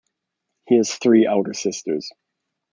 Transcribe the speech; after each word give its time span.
He 0.65 0.77
has 0.77 0.95
three 0.95 1.27
elder 1.27 1.53
sisters. 1.53 2.11